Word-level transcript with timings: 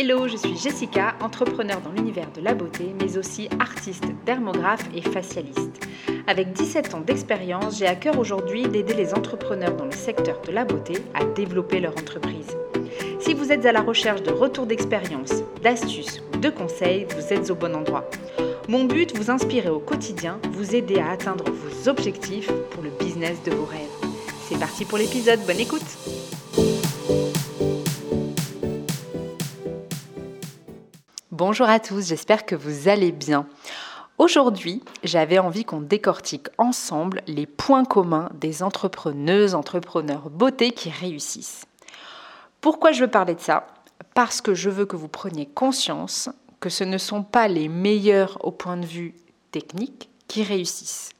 Hello, 0.00 0.28
je 0.28 0.36
suis 0.36 0.56
Jessica, 0.56 1.16
entrepreneur 1.20 1.80
dans 1.80 1.90
l'univers 1.90 2.30
de 2.30 2.40
la 2.40 2.54
beauté, 2.54 2.94
mais 3.00 3.18
aussi 3.18 3.48
artiste, 3.58 4.04
dermographe 4.24 4.88
et 4.94 5.02
facialiste. 5.02 5.86
Avec 6.28 6.52
17 6.52 6.94
ans 6.94 7.00
d'expérience, 7.00 7.78
j'ai 7.78 7.86
à 7.86 7.96
cœur 7.96 8.16
aujourd'hui 8.16 8.68
d'aider 8.68 8.94
les 8.94 9.12
entrepreneurs 9.12 9.74
dans 9.74 9.86
le 9.86 9.90
secteur 9.90 10.40
de 10.42 10.52
la 10.52 10.64
beauté 10.64 10.94
à 11.14 11.24
développer 11.24 11.80
leur 11.80 11.92
entreprise. 11.98 12.56
Si 13.28 13.34
vous 13.34 13.52
êtes 13.52 13.66
à 13.66 13.72
la 13.72 13.82
recherche 13.82 14.22
de 14.22 14.30
retours 14.30 14.64
d'expérience, 14.64 15.42
d'astuces 15.62 16.22
ou 16.32 16.38
de 16.38 16.48
conseils, 16.48 17.06
vous 17.14 17.30
êtes 17.30 17.50
au 17.50 17.54
bon 17.54 17.76
endroit. 17.76 18.08
Mon 18.68 18.84
but, 18.84 19.14
vous 19.14 19.30
inspirer 19.30 19.68
au 19.68 19.80
quotidien, 19.80 20.40
vous 20.52 20.74
aider 20.74 20.98
à 20.98 21.10
atteindre 21.10 21.44
vos 21.50 21.90
objectifs 21.90 22.50
pour 22.70 22.82
le 22.82 22.88
business 22.88 23.42
de 23.42 23.50
vos 23.50 23.66
rêves. 23.66 23.80
C'est 24.48 24.58
parti 24.58 24.86
pour 24.86 24.96
l'épisode, 24.96 25.40
bonne 25.46 25.60
écoute 25.60 25.82
Bonjour 31.30 31.68
à 31.68 31.80
tous, 31.80 32.08
j'espère 32.08 32.46
que 32.46 32.54
vous 32.54 32.88
allez 32.88 33.12
bien. 33.12 33.46
Aujourd'hui, 34.16 34.82
j'avais 35.04 35.38
envie 35.38 35.66
qu'on 35.66 35.82
décortique 35.82 36.48
ensemble 36.56 37.20
les 37.26 37.44
points 37.44 37.84
communs 37.84 38.30
des 38.40 38.62
entrepreneuses, 38.62 39.54
entrepreneurs 39.54 40.30
beauté 40.30 40.70
qui 40.70 40.88
réussissent. 40.88 41.67
Pourquoi 42.60 42.92
je 42.92 43.02
veux 43.02 43.10
parler 43.10 43.34
de 43.34 43.40
ça? 43.40 43.66
Parce 44.14 44.40
que 44.40 44.54
je 44.54 44.70
veux 44.70 44.86
que 44.86 44.96
vous 44.96 45.08
preniez 45.08 45.46
conscience 45.46 46.28
que 46.60 46.68
ce 46.68 46.84
ne 46.84 46.98
sont 46.98 47.22
pas 47.22 47.46
les 47.46 47.68
meilleurs 47.68 48.44
au 48.44 48.50
point 48.50 48.76
de 48.76 48.86
vue 48.86 49.14
technique 49.52 50.10
qui 50.26 50.42
réussissent. 50.42 51.10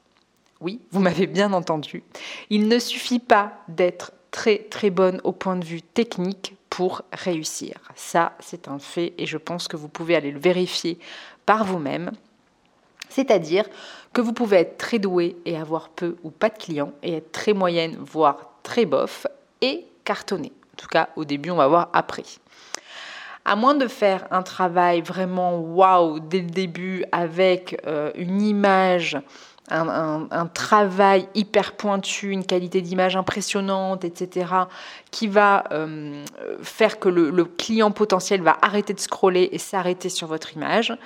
Oui, 0.60 0.80
vous 0.90 1.00
m'avez 1.00 1.28
bien 1.28 1.52
entendu. 1.52 2.02
Il 2.50 2.66
ne 2.66 2.78
suffit 2.78 3.20
pas 3.20 3.52
d'être 3.68 4.12
très 4.32 4.58
très 4.58 4.90
bonne 4.90 5.20
au 5.22 5.32
point 5.32 5.56
de 5.56 5.64
vue 5.64 5.82
technique 5.82 6.56
pour 6.68 7.02
réussir. 7.12 7.76
Ça, 7.94 8.32
c'est 8.40 8.68
un 8.68 8.78
fait 8.78 9.14
et 9.18 9.26
je 9.26 9.38
pense 9.38 9.68
que 9.68 9.76
vous 9.76 9.88
pouvez 9.88 10.16
aller 10.16 10.32
le 10.32 10.40
vérifier 10.40 10.98
par 11.46 11.64
vous-même. 11.64 12.10
C'est-à-dire 13.08 13.64
que 14.12 14.20
vous 14.20 14.32
pouvez 14.32 14.58
être 14.58 14.76
très 14.76 14.98
doué 14.98 15.36
et 15.44 15.56
avoir 15.56 15.88
peu 15.88 16.16
ou 16.24 16.30
pas 16.30 16.50
de 16.50 16.58
clients 16.58 16.92
et 17.02 17.14
être 17.14 17.32
très 17.32 17.52
moyenne, 17.52 17.96
voire 17.98 18.50
très 18.62 18.84
bof 18.84 19.26
et 19.60 19.86
cartonner. 20.04 20.52
En 20.78 20.80
tout 20.80 20.88
cas, 20.88 21.08
au 21.16 21.24
début, 21.24 21.50
on 21.50 21.56
va 21.56 21.66
voir 21.66 21.88
après. 21.92 22.22
À 23.44 23.56
moins 23.56 23.74
de 23.74 23.88
faire 23.88 24.28
un 24.30 24.42
travail 24.42 25.00
vraiment 25.00 25.58
waouh 25.58 26.20
dès 26.20 26.40
le 26.40 26.50
début 26.50 27.04
avec 27.10 27.80
euh, 27.86 28.12
une 28.14 28.42
image 28.42 29.18
un, 29.70 30.46
travail 30.46 31.28
hyper 31.34 31.72
pointu, 31.72 32.30
une 32.30 32.44
qualité 32.44 32.80
d'image 32.80 33.16
impressionnante, 33.16 34.04
etc., 34.04 34.46
qui 35.10 35.26
va 35.26 35.64
euh, 35.72 36.24
faire 36.62 36.98
que 36.98 37.08
le, 37.08 37.44
client 37.44 37.90
potentiel 37.90 38.42
va 38.42 38.56
arrêter 38.62 38.94
de 38.94 39.00
scroller 39.00 39.48
et 39.52 39.58
s'arrêter 39.58 40.08
sur 40.08 40.26
votre 40.26 40.54
image. 40.54 40.96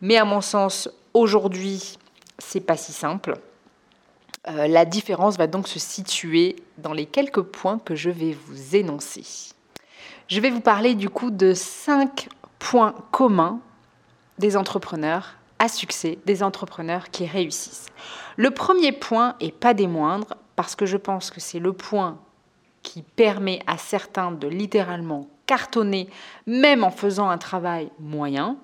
Mais 0.00 0.16
à 0.16 0.24
mon 0.24 0.40
sens, 0.40 0.90
aujourd'hui, 1.14 1.98
c'est 2.38 2.60
pas 2.60 2.76
si 2.76 2.92
simple. 2.92 3.36
Euh, 4.48 4.66
la 4.66 4.84
différence 4.84 5.36
va 5.36 5.46
donc 5.46 5.68
se 5.68 5.78
situer 5.78 6.56
dans 6.78 6.92
les 6.92 7.06
quelques 7.06 7.42
points 7.42 7.78
que 7.78 7.94
je 7.94 8.10
vais 8.10 8.36
vous 8.46 8.76
énoncer. 8.76 9.24
Je 10.28 10.40
vais 10.40 10.50
vous 10.50 10.60
parler 10.60 10.94
du 10.94 11.08
coup 11.10 11.30
de 11.30 11.54
cinq 11.54 12.28
points 12.58 12.94
communs 13.10 13.60
des 14.38 14.56
entrepreneurs 14.56 15.34
à 15.58 15.68
succès 15.68 16.18
des 16.24 16.42
entrepreneurs 16.42 17.10
qui 17.10 17.26
réussissent. 17.26 17.86
Le 18.36 18.50
premier 18.50 18.92
point, 18.92 19.34
et 19.40 19.50
pas 19.50 19.74
des 19.74 19.88
moindres, 19.88 20.34
parce 20.54 20.76
que 20.76 20.86
je 20.86 20.96
pense 20.96 21.30
que 21.30 21.40
c'est 21.40 21.58
le 21.58 21.72
point 21.72 22.18
qui 22.82 23.02
permet 23.02 23.60
à 23.66 23.76
certains 23.76 24.30
de 24.30 24.46
littéralement 24.46 25.28
cartonner, 25.46 26.08
même 26.46 26.84
en 26.84 26.90
faisant 26.90 27.28
un 27.28 27.38
travail 27.38 27.90
moyen. 27.98 28.56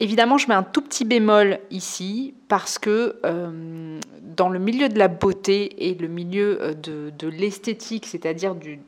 Évidemment, 0.00 0.38
je 0.38 0.46
mets 0.46 0.54
un 0.54 0.62
tout 0.62 0.82
petit 0.82 1.04
bémol 1.04 1.58
ici 1.70 2.34
parce 2.46 2.78
que 2.78 3.16
euh, 3.24 3.98
dans 4.22 4.48
le 4.48 4.60
milieu 4.60 4.88
de 4.88 4.98
la 4.98 5.08
beauté 5.08 5.88
et 5.88 5.94
le 5.94 6.06
milieu 6.06 6.58
euh, 6.62 6.74
de, 6.74 7.28
l'esthétique, 7.28 8.06
c'est-à-dire 8.06 8.54
du, 8.54 8.80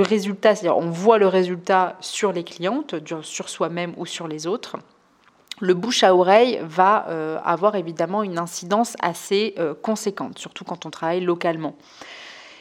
résultat, 0.00 0.56
c'est-à-dire 0.56 0.76
on 0.76 0.90
voit 0.90 1.18
le 1.18 1.28
résultat 1.28 1.96
sur 2.00 2.32
les 2.32 2.42
clientes, 2.42 2.96
sur 3.22 3.48
soi-même 3.48 3.94
ou 3.98 4.04
sur 4.04 4.26
les 4.26 4.48
autres, 4.48 4.76
le 5.60 5.74
bouche 5.74 6.02
à 6.02 6.14
oreille 6.14 6.60
va 6.64 7.06
euh, 7.08 7.38
avoir 7.44 7.76
évidemment 7.76 8.24
une 8.24 8.38
incidence 8.38 8.96
assez 9.00 9.54
conséquente, 9.82 10.38
surtout 10.38 10.64
quand 10.64 10.86
on 10.86 10.90
travaille 10.90 11.20
localement. 11.20 11.76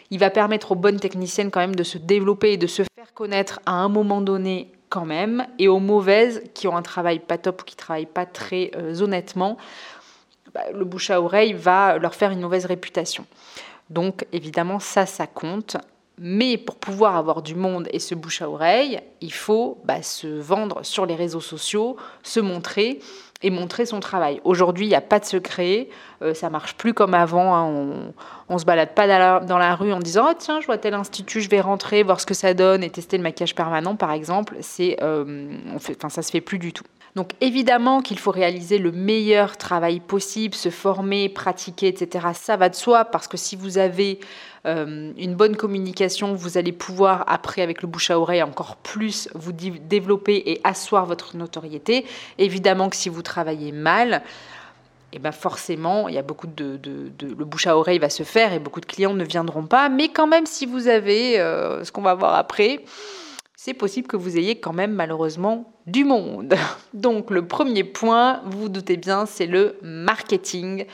Il 0.09 0.19
va 0.19 0.30
permettre 0.30 0.72
aux 0.72 0.75
bonnes 0.75 1.00
techniciennes 1.00 1.52
quand 1.52 1.59
même 1.59 1.75
de 1.75 1.84
se 1.84 1.97
développer 1.97 2.53
et 2.53 2.57
de 2.57 2.68
se 2.68 2.84
faire 2.96 3.13
connaître 3.13 3.59
à 3.66 3.74
un 3.74 3.90
moment 3.90 4.22
donné 4.22 4.72
quand 4.90 5.06
même, 5.06 5.46
et 5.59 5.68
aux 5.68 5.80
mauvaises 5.80 6.44
qui 6.53 6.68
ont 6.68 6.78
un 6.78 6.81
travail 6.81 7.20
pas 7.20 7.38
top 7.38 7.62
ou 7.62 7.66
qui 7.66 7.75
travaillent 7.75 8.06
pas 8.06 8.25
très 8.25 8.72
euh, 8.75 9.02
honnêtement, 9.02 9.58
bah, 10.53 10.62
le 10.74 10.86
bouche 10.86 11.09
à 11.09 11.22
oreille 11.22 11.53
va 11.53 11.98
leur 11.98 12.16
faire 12.16 12.31
une 12.31 12.42
mauvaise 12.42 12.66
réputation. 12.66 13.25
Donc 13.90 14.25
évidemment 14.31 14.80
ça, 14.80 15.06
ça 15.06 15.28
compte. 15.28 15.78
Mais 16.20 16.58
pour 16.58 16.78
pouvoir 16.78 17.16
avoir 17.16 17.44
du 17.44 17.53
monde 17.53 17.88
et 17.94 18.00
se 18.00 18.16
bouche 18.16 18.42
à 18.42 18.50
oreille, 18.50 19.00
il 19.22 19.31
faut 19.31 19.78
bah, 19.84 20.02
se 20.02 20.25
vendre 20.25 20.84
sur 20.84 21.06
les 21.06 21.14
réseaux 21.14 21.42
sociaux, 21.42 21.96
se 22.24 22.40
montrer 22.40 23.00
et 23.42 23.50
montrer 23.50 23.86
son 23.86 24.00
travail. 24.00 24.42
Aujourd'hui, 24.44 24.86
il 24.86 24.90
n'y 24.90 24.96
a 24.96 25.02
pas 25.02 25.20
de 25.20 25.25
secret, 25.25 25.90
euh, 26.22 26.34
ça 26.34 26.50
marche 26.50 26.75
plus 26.75 26.94
comme 26.94 27.14
avant. 27.14 27.56
Hein. 27.56 28.14
on 28.50 28.53
ne 28.53 28.59
se 28.59 28.66
balade 28.66 28.94
pas 28.96 29.08
dans 29.42 29.58
la, 29.58 29.75
rue 29.75 29.94
en 29.94 30.00
disant 30.00 30.28
oh, 30.30 30.34
tiens, 30.38 30.59
je 30.62 30.66
vois 30.66 30.78
tel 30.78 30.94
institut, 30.94 31.42
je 31.42 31.50
vais 31.50 31.62
rentrer, 31.62 32.03
voir 32.03 32.20
ce 32.20 32.25
que 32.25 32.34
ça 32.34 32.53
donne 32.53 32.84
et 32.84 32.90
tester 32.90 33.18
le 33.18 33.24
maquillage 33.24 33.56
permanent, 33.56 33.96
par 33.96 34.12
exemple. 34.12 34.56
C'est, 34.62 34.98
euh, 35.02 35.52
on 35.74 36.09
ça 36.09 36.22
se 36.22 36.31
fait 36.31 36.42
plus 36.42 36.59
du 36.59 36.74
tout. 36.74 36.86
Donc 37.18 37.31
évidemment 37.42 38.02
qu'il 38.02 38.20
faut 38.20 38.30
réaliser 38.30 38.78
le 38.78 38.92
meilleur 38.92 39.58
travail 39.58 40.00
possible, 40.00 40.54
se 40.54 40.69
former, 40.69 41.30
pratiquer, 41.30 41.88
etc. 41.88 42.28
Ça 42.36 42.58
va 42.58 42.69
de 42.69 42.75
soi 42.75 43.06
parce 43.06 43.28
que 43.28 43.38
si 43.38 43.56
vous 43.56 43.80
avez 43.80 44.19
euh, 44.67 45.11
une 45.17 45.35
bonne 45.35 45.55
communication, 45.55 46.33
vous 46.33 46.57
allez 46.57 46.72
pouvoir 46.72 47.23
après 47.28 47.61
avec 47.61 47.81
le 47.81 47.88
bouche 47.88 48.11
à 48.11 48.19
oreille 48.19 48.44
encore 48.44 48.75
plus 48.75 49.29
vous 49.33 49.53
développer 49.53 50.44
et 50.45 50.61
asseoir 50.63 51.05
votre 51.05 51.38
notoriété. 51.38 52.05
Évidemment 52.38 52.89
que 52.89 52.95
si 52.95 53.09
vous 53.09 53.22
travaillez 53.22 53.72
mal, 53.72 54.23
et 55.13 55.17
eh 55.17 55.19
ben 55.19 55.31
forcément, 55.31 56.09
il 56.09 56.16
y 56.16 56.17
a 56.17 56.22
beaucoup 56.22 56.47
de, 56.47 56.77
le 57.22 57.45
bouche 57.45 57.66
à 57.66 57.77
oreille 57.77 57.97
va 57.97 58.09
se 58.09 58.23
faire 58.23 58.51
et 58.51 58.59
beaucoup 58.59 58.81
de 58.81 58.85
clients 58.85 59.13
ne 59.13 59.23
viendront 59.23 59.66
pas. 59.66 59.88
Mais 59.88 60.09
quand 60.09 60.27
même, 60.27 60.45
si 60.45 60.66
vous 60.66 60.89
avez 60.89 61.39
euh, 61.39 61.85
ce 61.85 61.94
qu'on 61.94 62.01
va 62.01 62.13
voir 62.13 62.35
après, 62.35 62.83
c'est 63.56 63.73
possible 63.73 64.07
que 64.07 64.17
vous 64.17 64.38
ayez 64.38 64.59
quand 64.59 64.73
même 64.73 64.91
malheureusement 64.91 65.73
du 65.85 66.03
monde. 66.03 66.56
Donc 66.94 67.31
le 67.31 67.47
premier 67.47 67.85
point, 67.85 68.41
vous 68.45 68.63
vous 68.63 68.69
doutez 68.69 68.97
bien, 68.97 69.25
c'est 69.25 69.47
le 69.47 69.77
marketing 69.81 70.85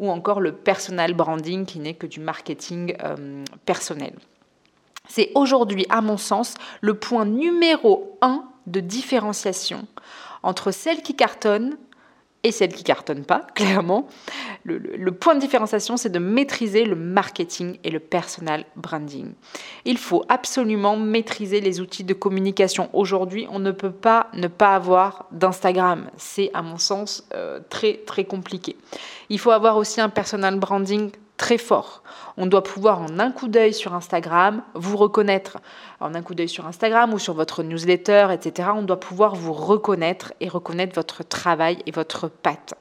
ou 0.00 0.10
encore 0.10 0.40
le 0.40 0.52
personal 0.52 1.14
branding 1.14 1.66
qui 1.66 1.78
n'est 1.78 1.94
que 1.94 2.06
du 2.06 2.18
marketing 2.18 2.96
euh, 3.04 3.44
personnel. 3.66 4.14
C'est 5.08 5.30
aujourd'hui, 5.34 5.86
à 5.90 6.00
mon 6.00 6.16
sens, 6.16 6.54
le 6.80 6.94
point 6.94 7.26
numéro 7.26 8.18
un 8.22 8.44
de 8.66 8.80
différenciation 8.80 9.86
entre 10.42 10.70
celles 10.70 11.02
qui 11.02 11.14
cartonnent 11.14 11.76
et 12.42 12.52
celles 12.52 12.72
qui 12.72 12.84
cartonnent 12.84 13.24
pas, 13.24 13.46
clairement. 13.54 14.08
Le, 14.64 15.10
point 15.10 15.34
de 15.34 15.40
différenciation, 15.40 15.96
c'est 15.96 16.10
de 16.10 16.18
maîtriser 16.18 16.84
le 16.84 16.96
marketing 16.96 17.78
et 17.84 17.90
le 17.90 17.98
personal 17.98 18.64
branding. 18.76 19.32
Il 19.84 19.98
faut 19.98 20.24
absolument 20.28 20.96
maîtriser 20.96 21.60
les 21.60 21.80
outils 21.80 22.04
de 22.04 22.14
communication. 22.14 22.88
Aujourd'hui, 22.92 23.46
on 23.50 23.58
ne 23.58 23.72
peut 23.72 23.92
pas 23.92 24.28
ne 24.34 24.48
pas 24.48 24.74
avoir 24.74 25.26
d'Instagram. 25.32 26.10
C'est, 26.16 26.50
à 26.54 26.62
mon 26.62 26.78
sens, 26.78 27.26
euh, 27.34 27.60
très, 27.68 28.00
très 28.06 28.24
compliqué. 28.24 28.76
Il 29.28 29.38
faut 29.38 29.50
avoir 29.50 29.76
aussi 29.76 30.00
un 30.00 30.08
personal 30.08 30.58
branding 30.58 31.10
très 31.40 31.56
fort. 31.56 32.02
On 32.36 32.44
doit 32.44 32.62
pouvoir 32.62 33.00
en 33.00 33.18
un 33.18 33.32
coup 33.32 33.48
d'œil 33.48 33.72
sur 33.72 33.94
Instagram 33.94 34.62
vous 34.74 34.98
reconnaître. 34.98 35.56
En 35.98 36.14
un 36.14 36.20
coup 36.20 36.34
d'œil 36.34 36.50
sur 36.50 36.66
Instagram 36.66 37.14
ou 37.14 37.18
sur 37.18 37.32
votre 37.32 37.62
newsletter, 37.62 38.28
etc. 38.30 38.68
On 38.76 38.82
doit 38.82 39.00
pouvoir 39.00 39.34
vous 39.34 39.54
reconnaître 39.54 40.34
et 40.40 40.48
reconnaître 40.48 40.94
votre 40.94 41.24
travail 41.24 41.78
et 41.86 41.92
votre 41.92 42.28
patte. 42.28 42.74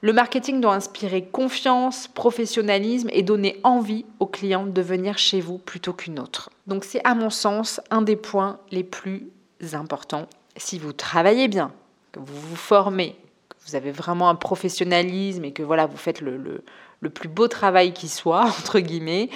Le 0.00 0.12
marketing 0.12 0.60
doit 0.60 0.74
inspirer 0.74 1.22
confiance, 1.26 2.08
professionnalisme 2.08 3.08
et 3.12 3.22
donner 3.22 3.60
envie 3.62 4.04
aux 4.18 4.26
clients 4.26 4.66
de 4.66 4.82
venir 4.82 5.16
chez 5.16 5.40
vous 5.40 5.58
plutôt 5.58 5.92
qu'une 5.92 6.18
autre. 6.18 6.50
Donc 6.66 6.82
c'est 6.82 7.04
à 7.04 7.14
mon 7.14 7.30
sens 7.30 7.80
un 7.90 8.02
des 8.02 8.16
points 8.16 8.58
les 8.72 8.82
plus 8.82 9.28
importants. 9.74 10.26
Si 10.56 10.80
vous 10.80 10.92
travaillez 10.92 11.46
bien, 11.46 11.70
que 12.10 12.18
vous 12.18 12.40
vous 12.40 12.56
formez, 12.56 13.14
que 13.48 13.56
vous 13.64 13.76
avez 13.76 13.92
vraiment 13.92 14.28
un 14.28 14.34
professionnalisme 14.34 15.44
et 15.44 15.52
que 15.52 15.62
voilà, 15.62 15.86
vous 15.86 15.98
faites 15.98 16.20
le, 16.20 16.36
le 16.36 16.64
plus 17.08 17.28
beau 17.28 17.48
travail 17.48 17.92
qui 17.92 18.08
soit, 18.08 18.42
entre 18.58 18.80
guillemets, 18.80 19.30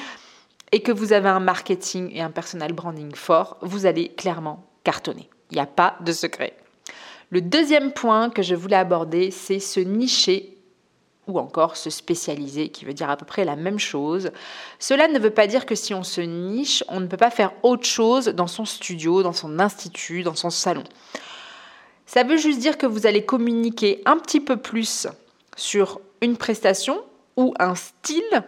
et 0.73 0.81
que 0.81 0.93
vous 0.93 1.13
avez 1.13 1.29
un 1.29 1.41
marketing 1.41 2.11
et 2.13 2.21
un 2.21 2.31
personal 2.31 2.73
branding 2.73 3.15
fort, 3.15 3.57
vous 3.63 3.87
allez 3.87 4.09
clairement 4.09 4.67
cartonner. 4.83 5.31
Il 5.51 5.55
n'y 5.55 5.61
a 5.61 5.67
pas 5.67 5.97
de 6.01 6.13
secret. 6.13 6.57
Le 7.31 7.41
deuxième 7.41 7.93
point 7.93 8.29
que 8.29 8.43
je 8.43 8.55
voulais 8.55 8.77
aborder, 8.77 9.31
c'est 9.31 9.61
se 9.61 9.81
nicher 9.81 10.55
ou 11.27 11.39
encore 11.39 11.77
se 11.77 11.91
spécialiser, 11.91 12.69
qui 12.69 12.85
veut 12.85 12.93
dire 12.93 13.09
à 13.09 13.17
peu 13.17 13.25
près 13.25 13.45
la 13.45 13.57
même 13.57 13.79
chose. 13.79 14.31
Cela 14.79 15.09
ne 15.09 15.19
veut 15.19 15.31
pas 15.31 15.47
dire 15.47 15.65
que 15.65 15.75
si 15.75 15.95
on 15.95 16.03
se 16.03 16.21
niche, 16.21 16.85
on 16.89 17.01
ne 17.01 17.07
peut 17.07 17.17
pas 17.17 17.31
faire 17.31 17.53
autre 17.63 17.87
chose 17.87 18.27
dans 18.27 18.47
son 18.47 18.65
studio, 18.65 19.23
dans 19.23 19.33
son 19.33 19.59
institut, 19.59 20.23
dans 20.23 20.35
son 20.35 20.51
salon. 20.51 20.85
Ça 22.07 22.25
veut 22.25 22.37
juste 22.37 22.59
dire 22.59 22.77
que 22.77 22.87
vous 22.87 23.07
allez 23.07 23.25
communiquer 23.25 24.03
un 24.05 24.19
petit 24.19 24.41
peu 24.41 24.59
plus 24.59 25.07
sur 25.57 26.01
une 26.21 26.37
prestation 26.37 27.03
ou 27.37 27.55
un 27.59 27.75
style 27.75 28.45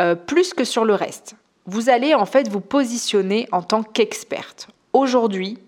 euh, 0.00 0.14
plus 0.14 0.54
que 0.54 0.64
sur 0.64 0.84
le 0.84 0.94
reste. 0.94 1.34
Vous 1.66 1.90
allez 1.90 2.14
en 2.14 2.26
fait 2.26 2.48
vous 2.48 2.60
positionner 2.60 3.48
en 3.52 3.62
tant 3.62 3.82
qu'experte. 3.82 4.68
Aujourd'hui, 4.92 5.58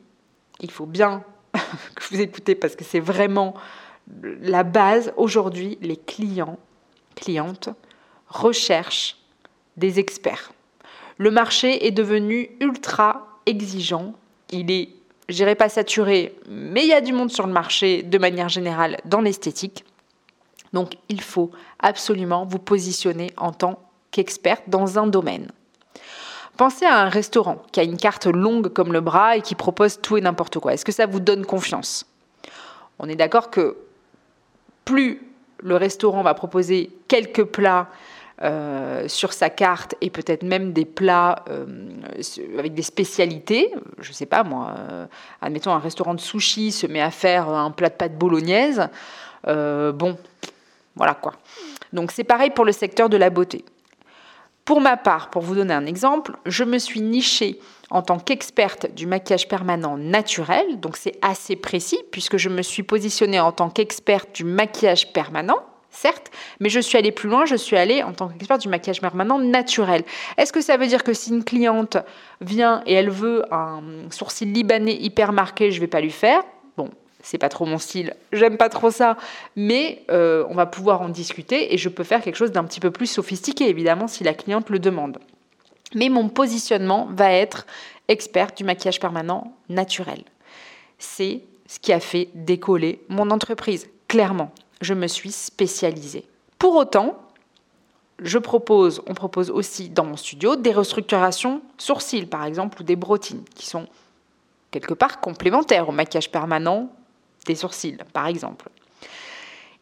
il 0.60 0.70
faut 0.70 0.86
bien 0.86 1.24
que 1.52 2.04
vous 2.10 2.20
écoutez 2.20 2.54
parce 2.54 2.76
que 2.76 2.84
c'est 2.84 3.00
vraiment 3.00 3.54
la 4.40 4.62
base. 4.62 5.12
Aujourd'hui, 5.16 5.78
les 5.82 5.96
clients, 5.96 6.58
clientes 7.16 7.68
recherchent 8.28 9.16
des 9.76 9.98
experts. 9.98 10.52
Le 11.18 11.30
marché 11.30 11.86
est 11.86 11.90
devenu 11.90 12.50
ultra 12.60 13.26
exigeant. 13.46 14.14
Il 14.50 14.70
est, 14.70 14.88
je 15.28 15.34
dirais 15.34 15.54
pas 15.54 15.68
saturé, 15.68 16.34
mais 16.48 16.82
il 16.82 16.88
y 16.88 16.94
a 16.94 17.00
du 17.00 17.12
monde 17.12 17.30
sur 17.30 17.46
le 17.46 17.52
marché 17.52 18.02
de 18.02 18.18
manière 18.18 18.48
générale 18.48 18.98
dans 19.04 19.20
l'esthétique. 19.20 19.84
Donc, 20.72 20.96
il 21.08 21.20
faut 21.20 21.50
absolument 21.78 22.44
vous 22.44 22.58
positionner 22.58 23.32
en 23.36 23.52
tant 23.52 23.78
qu'experte 24.10 24.64
dans 24.68 24.98
un 24.98 25.06
domaine. 25.06 25.50
Pensez 26.56 26.84
à 26.84 27.00
un 27.00 27.08
restaurant 27.08 27.62
qui 27.72 27.80
a 27.80 27.82
une 27.82 27.96
carte 27.96 28.26
longue 28.26 28.68
comme 28.68 28.92
le 28.92 29.00
bras 29.00 29.36
et 29.36 29.40
qui 29.40 29.54
propose 29.54 30.00
tout 30.00 30.16
et 30.16 30.20
n'importe 30.20 30.58
quoi. 30.58 30.74
Est-ce 30.74 30.84
que 30.84 30.92
ça 30.92 31.06
vous 31.06 31.20
donne 31.20 31.46
confiance? 31.46 32.06
On 32.98 33.08
est 33.08 33.16
d'accord 33.16 33.50
que 33.50 33.78
plus 34.84 35.22
le 35.62 35.76
restaurant 35.76 36.22
va 36.22 36.34
proposer 36.34 36.90
quelques 37.08 37.44
plats 37.44 37.88
euh, 38.42 39.06
sur 39.06 39.34
sa 39.34 39.50
carte 39.50 39.94
et 40.00 40.08
peut-être 40.08 40.42
même 40.42 40.72
des 40.72 40.86
plats 40.86 41.44
euh, 41.50 41.66
avec 42.58 42.74
des 42.74 42.82
spécialités. 42.82 43.70
Je 44.00 44.08
ne 44.08 44.14
sais 44.14 44.26
pas 44.26 44.44
moi, 44.44 44.74
euh, 44.78 45.06
admettons 45.42 45.72
un 45.72 45.78
restaurant 45.78 46.14
de 46.14 46.20
sushi 46.20 46.72
se 46.72 46.86
met 46.86 47.02
à 47.02 47.10
faire 47.10 47.48
un 47.48 47.70
plat 47.70 47.90
de 47.90 47.94
pâte 47.94 48.16
bolognaise. 48.16 48.88
bon, 49.46 50.16
voilà 51.00 51.14
quoi. 51.14 51.32
Donc 51.94 52.12
c'est 52.12 52.24
pareil 52.24 52.50
pour 52.50 52.66
le 52.66 52.72
secteur 52.72 53.08
de 53.08 53.16
la 53.16 53.30
beauté. 53.30 53.64
Pour 54.66 54.82
ma 54.82 54.98
part, 54.98 55.30
pour 55.30 55.40
vous 55.40 55.54
donner 55.54 55.72
un 55.72 55.86
exemple, 55.86 56.36
je 56.44 56.62
me 56.62 56.76
suis 56.76 57.00
nichée 57.00 57.58
en 57.88 58.02
tant 58.02 58.18
qu'experte 58.18 58.94
du 58.94 59.06
maquillage 59.06 59.48
permanent 59.48 59.96
naturel, 59.96 60.78
donc 60.78 60.98
c'est 60.98 61.18
assez 61.22 61.56
précis 61.56 61.98
puisque 62.12 62.36
je 62.36 62.50
me 62.50 62.60
suis 62.60 62.82
positionnée 62.82 63.40
en 63.40 63.50
tant 63.50 63.70
qu'experte 63.70 64.34
du 64.34 64.44
maquillage 64.44 65.14
permanent, 65.14 65.56
certes, 65.88 66.30
mais 66.60 66.68
je 66.68 66.80
suis 66.80 66.98
allée 66.98 67.12
plus 67.12 67.30
loin, 67.30 67.46
je 67.46 67.56
suis 67.56 67.78
allée 67.78 68.02
en 68.02 68.12
tant 68.12 68.28
qu'experte 68.28 68.60
du 68.60 68.68
maquillage 68.68 69.00
permanent 69.00 69.38
naturel. 69.38 70.04
Est-ce 70.36 70.52
que 70.52 70.60
ça 70.60 70.76
veut 70.76 70.86
dire 70.86 71.02
que 71.02 71.14
si 71.14 71.30
une 71.30 71.44
cliente 71.44 71.96
vient 72.42 72.82
et 72.84 72.92
elle 72.92 73.08
veut 73.08 73.42
un 73.50 73.80
sourcil 74.10 74.52
libanais 74.52 74.96
hyper 74.96 75.32
marqué, 75.32 75.70
je 75.70 75.76
ne 75.76 75.80
vais 75.80 75.88
pas 75.88 76.02
lui 76.02 76.12
faire? 76.12 76.42
Bon, 76.76 76.90
c'est 77.22 77.38
pas 77.38 77.48
trop 77.48 77.66
mon 77.66 77.78
style, 77.78 78.14
j'aime 78.32 78.56
pas 78.56 78.68
trop 78.68 78.90
ça, 78.90 79.16
mais 79.56 80.04
euh, 80.10 80.44
on 80.48 80.54
va 80.54 80.66
pouvoir 80.66 81.02
en 81.02 81.08
discuter 81.08 81.74
et 81.74 81.78
je 81.78 81.88
peux 81.88 82.04
faire 82.04 82.22
quelque 82.22 82.36
chose 82.36 82.52
d'un 82.52 82.64
petit 82.64 82.80
peu 82.80 82.90
plus 82.90 83.06
sophistiqué, 83.06 83.68
évidemment, 83.68 84.08
si 84.08 84.24
la 84.24 84.34
cliente 84.34 84.70
le 84.70 84.78
demande. 84.78 85.18
Mais 85.94 86.08
mon 86.08 86.28
positionnement 86.28 87.08
va 87.10 87.32
être 87.32 87.66
experte 88.08 88.56
du 88.56 88.64
maquillage 88.64 89.00
permanent 89.00 89.52
naturel. 89.68 90.22
C'est 90.98 91.42
ce 91.66 91.78
qui 91.78 91.92
a 91.92 92.00
fait 92.00 92.28
décoller 92.34 93.00
mon 93.08 93.30
entreprise. 93.30 93.88
Clairement, 94.08 94.50
je 94.80 94.94
me 94.94 95.06
suis 95.06 95.32
spécialisée. 95.32 96.24
Pour 96.58 96.76
autant, 96.76 97.16
je 98.22 98.38
propose, 98.38 99.02
on 99.06 99.14
propose 99.14 99.50
aussi 99.50 99.88
dans 99.88 100.04
mon 100.04 100.16
studio 100.16 100.56
des 100.56 100.72
restructurations 100.72 101.62
sourcils, 101.78 102.26
par 102.26 102.44
exemple, 102.44 102.80
ou 102.80 102.84
des 102.84 102.96
brotines, 102.96 103.44
qui 103.54 103.66
sont 103.66 103.86
quelque 104.70 104.94
part 104.94 105.20
complémentaires 105.20 105.88
au 105.88 105.92
maquillage 105.92 106.30
permanent 106.30 106.90
des 107.46 107.54
sourcils, 107.54 107.98
par 108.12 108.26
exemple. 108.26 108.68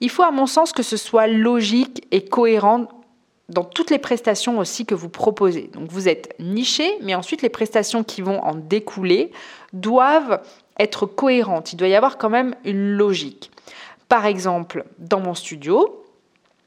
Il 0.00 0.10
faut, 0.10 0.22
à 0.22 0.30
mon 0.30 0.46
sens, 0.46 0.72
que 0.72 0.82
ce 0.82 0.96
soit 0.96 1.26
logique 1.26 2.06
et 2.10 2.24
cohérent 2.24 2.88
dans 3.48 3.64
toutes 3.64 3.90
les 3.90 3.98
prestations 3.98 4.58
aussi 4.58 4.84
que 4.84 4.94
vous 4.94 5.08
proposez. 5.08 5.70
Donc 5.72 5.90
vous 5.90 6.08
êtes 6.08 6.34
niché, 6.38 6.98
mais 7.02 7.14
ensuite 7.14 7.42
les 7.42 7.48
prestations 7.48 8.04
qui 8.04 8.20
vont 8.20 8.40
en 8.42 8.54
découler 8.54 9.32
doivent 9.72 10.42
être 10.78 11.06
cohérentes. 11.06 11.72
Il 11.72 11.76
doit 11.76 11.88
y 11.88 11.94
avoir 11.94 12.18
quand 12.18 12.28
même 12.28 12.54
une 12.64 12.92
logique. 12.92 13.50
Par 14.08 14.26
exemple, 14.26 14.84
dans 14.98 15.20
mon 15.20 15.34
studio, 15.34 16.04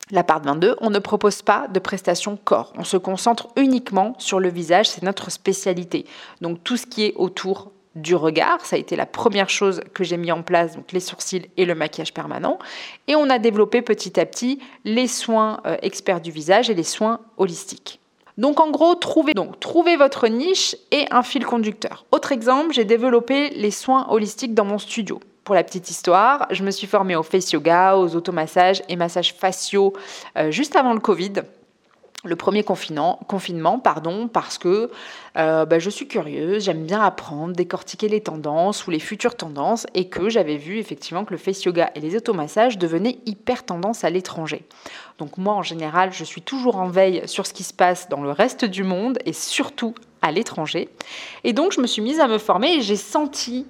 la 0.09 0.23
part 0.23 0.41
22, 0.41 0.75
on 0.81 0.89
ne 0.89 0.99
propose 0.99 1.41
pas 1.41 1.67
de 1.67 1.79
prestations 1.79 2.37
corps. 2.43 2.73
On 2.77 2.83
se 2.83 2.97
concentre 2.97 3.47
uniquement 3.55 4.15
sur 4.17 4.39
le 4.39 4.49
visage, 4.49 4.89
c'est 4.89 5.03
notre 5.03 5.31
spécialité. 5.31 6.05
Donc 6.41 6.63
tout 6.63 6.77
ce 6.77 6.85
qui 6.85 7.05
est 7.05 7.13
autour 7.15 7.71
du 7.95 8.15
regard. 8.15 8.65
Ça 8.65 8.75
a 8.75 8.79
été 8.79 8.95
la 8.95 9.05
première 9.05 9.49
chose 9.49 9.81
que 9.93 10.03
j'ai 10.03 10.17
mis 10.17 10.31
en 10.31 10.43
place, 10.43 10.75
donc 10.75 10.91
les 10.91 10.99
sourcils 10.99 11.49
et 11.57 11.65
le 11.65 11.75
maquillage 11.75 12.13
permanent. 12.13 12.59
Et 13.07 13.15
on 13.15 13.29
a 13.29 13.39
développé 13.39 13.81
petit 13.81 14.19
à 14.19 14.25
petit 14.25 14.59
les 14.85 15.07
soins 15.07 15.59
euh, 15.65 15.77
experts 15.81 16.21
du 16.21 16.31
visage 16.31 16.69
et 16.69 16.73
les 16.73 16.83
soins 16.83 17.19
holistiques. 17.37 17.99
Donc 18.37 18.59
en 18.59 18.71
gros, 18.71 18.95
trouvez, 18.95 19.33
donc, 19.33 19.55
votre 19.97 20.27
niche 20.27 20.75
et 20.91 21.05
un 21.11 21.21
fil 21.21 21.45
conducteur. 21.45 22.05
Autre 22.11 22.31
exemple, 22.31 22.73
j'ai 22.73 22.85
développé 22.85 23.49
les 23.49 23.71
soins 23.71 24.07
holistiques 24.09 24.53
dans 24.53 24.65
mon 24.65 24.77
studio. 24.77 25.19
Pour 25.43 25.55
la 25.55 25.63
petite 25.63 25.89
histoire, 25.89 26.47
je 26.51 26.63
me 26.63 26.71
suis 26.71 26.87
formée 26.87 27.15
au 27.15 27.23
face 27.23 27.51
yoga, 27.51 27.97
aux 27.97 28.15
automassages 28.15 28.83
et 28.87 28.95
massages 28.95 29.33
faciaux 29.33 29.93
euh, 30.37 30.49
juste 30.49 30.75
avant 30.75 30.93
le 30.93 30.99
Covid 30.99 31.33
le 32.23 32.35
premier 32.35 32.63
confinement, 32.63 33.79
pardon, 33.79 34.27
parce 34.27 34.59
que 34.59 34.91
euh, 35.37 35.65
bah, 35.65 35.79
je 35.79 35.89
suis 35.89 36.07
curieuse, 36.07 36.63
j'aime 36.63 36.85
bien 36.85 37.01
apprendre, 37.01 37.55
décortiquer 37.55 38.09
les 38.09 38.21
tendances 38.21 38.85
ou 38.85 38.91
les 38.91 38.99
futures 38.99 39.35
tendances, 39.35 39.87
et 39.95 40.07
que 40.07 40.29
j'avais 40.29 40.57
vu 40.57 40.77
effectivement 40.77 41.25
que 41.25 41.31
le 41.31 41.37
face 41.37 41.63
yoga 41.63 41.89
et 41.95 41.99
les 41.99 42.15
automassages 42.15 42.77
devenaient 42.77 43.17
hyper 43.25 43.65
tendance 43.65 44.03
à 44.03 44.11
l'étranger. 44.11 44.65
Donc 45.17 45.37
moi, 45.37 45.55
en 45.55 45.63
général, 45.63 46.13
je 46.13 46.23
suis 46.23 46.41
toujours 46.41 46.75
en 46.75 46.89
veille 46.89 47.23
sur 47.25 47.47
ce 47.47 47.53
qui 47.53 47.63
se 47.63 47.73
passe 47.73 48.07
dans 48.07 48.21
le 48.21 48.31
reste 48.31 48.65
du 48.65 48.83
monde 48.83 49.17
et 49.25 49.33
surtout 49.33 49.95
à 50.21 50.31
l'étranger. 50.31 50.89
Et 51.43 51.53
donc, 51.53 51.71
je 51.71 51.81
me 51.81 51.87
suis 51.87 52.03
mise 52.03 52.19
à 52.19 52.27
me 52.27 52.37
former 52.37 52.75
et 52.75 52.81
j'ai 52.81 52.95
senti 52.95 53.65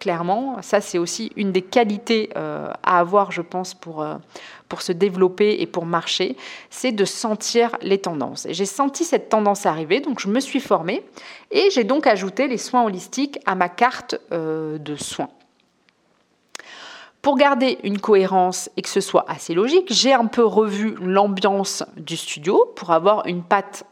clairement. 0.00 0.60
Ça, 0.62 0.80
c'est 0.80 0.98
aussi 0.98 1.30
une 1.36 1.52
des 1.52 1.62
qualités 1.62 2.30
euh, 2.36 2.72
à 2.82 2.98
avoir, 2.98 3.30
je 3.30 3.42
pense, 3.42 3.74
pour, 3.74 4.02
euh, 4.02 4.16
pour 4.68 4.82
se 4.82 4.90
développer 4.90 5.60
et 5.60 5.66
pour 5.66 5.86
marcher, 5.86 6.36
c'est 6.70 6.90
de 6.90 7.04
sentir 7.04 7.76
les 7.82 7.98
tendances. 7.98 8.48
J'ai 8.50 8.66
senti 8.66 9.04
cette 9.04 9.28
tendance 9.28 9.66
arriver, 9.66 10.00
donc 10.00 10.18
je 10.18 10.28
me 10.28 10.40
suis 10.40 10.60
formée 10.60 11.04
et 11.52 11.70
j'ai 11.70 11.84
donc 11.84 12.08
ajouté 12.08 12.48
les 12.48 12.58
soins 12.58 12.82
holistiques 12.82 13.38
à 13.46 13.54
ma 13.54 13.68
carte 13.68 14.16
euh, 14.32 14.78
de 14.78 14.96
soins. 14.96 15.30
Pour 17.22 17.36
garder 17.36 17.78
une 17.84 18.00
cohérence 18.00 18.70
et 18.78 18.82
que 18.82 18.88
ce 18.88 19.02
soit 19.02 19.26
assez 19.28 19.52
logique, 19.52 19.92
j'ai 19.92 20.14
un 20.14 20.24
peu 20.24 20.42
revu 20.42 20.96
l'ambiance 21.02 21.84
du 21.98 22.16
studio 22.16 22.72
pour 22.76 22.92
avoir 22.92 23.26
une 23.26 23.42
patte 23.42 23.84